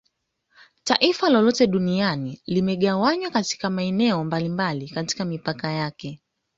Taifa 0.83 1.29
lolote 1.29 1.67
duniani 1.67 2.41
limegawanywa 2.45 3.29
katika 3.31 3.69
maeneo 3.69 4.23
mbalimbali 4.23 4.89
katika 4.89 5.25
mipaka 5.25 5.71
yake 5.71 6.21